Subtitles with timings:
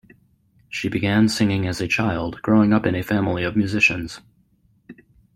[0.67, 4.19] She began singing as a child, growing up in a family of musicians.